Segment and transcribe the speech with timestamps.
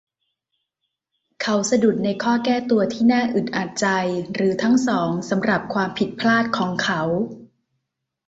[1.41, 3.87] เขาสะดุดในข้อแก้ตัวที่น่าอึดอัดใจ
[4.33, 7.01] หรือทั้งสองสำหรับความผิดพลาดของเขา